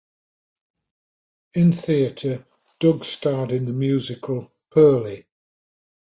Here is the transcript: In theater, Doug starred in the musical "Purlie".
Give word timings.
In 1.53 1.73
theater, 1.73 2.43
Doug 2.79 3.03
starred 3.03 3.51
in 3.51 3.65
the 3.65 3.73
musical 3.73 4.51
"Purlie". 4.71 5.27